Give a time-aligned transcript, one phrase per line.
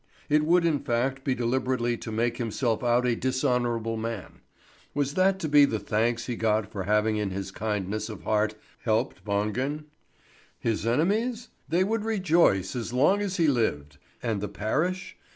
[0.29, 4.41] It would in fact be deliberately to make himself out a dishonourable man.
[4.95, 8.23] Was that too to be the thanks he got for having in his kindness of
[8.23, 9.83] heart helped Wangen?
[10.57, 11.49] His enemies?
[11.69, 13.99] They would rejoice as long as he lived.
[14.23, 15.17] And the parish?